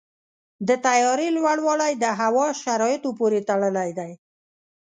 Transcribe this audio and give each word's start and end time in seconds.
د 0.67 0.69
طیارې 0.85 1.27
لوړوالی 1.37 1.93
د 2.03 2.05
هوا 2.19 2.47
شرایطو 2.61 3.09
پورې 3.19 3.39
تړلی 3.49 3.89
دی. 3.99 4.11